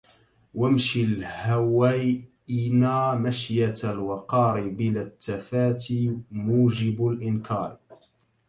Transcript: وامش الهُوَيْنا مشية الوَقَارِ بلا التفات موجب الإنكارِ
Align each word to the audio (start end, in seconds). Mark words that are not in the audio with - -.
وامش 0.55 0.97
الهُوَيْنا 0.97 3.15
مشية 3.15 3.73
الوَقَارِ 3.83 4.69
بلا 4.69 5.01
التفات 5.01 5.85
موجب 6.31 7.07
الإنكارِ 7.07 7.77